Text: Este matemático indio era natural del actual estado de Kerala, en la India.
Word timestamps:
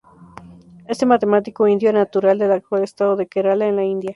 Este 0.87 1.05
matemático 1.05 1.67
indio 1.67 1.89
era 1.89 1.99
natural 1.99 2.39
del 2.39 2.53
actual 2.53 2.81
estado 2.81 3.15
de 3.15 3.27
Kerala, 3.27 3.67
en 3.67 3.75
la 3.75 3.83
India. 3.83 4.09